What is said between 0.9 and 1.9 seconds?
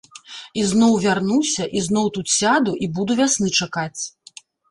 вярнуся,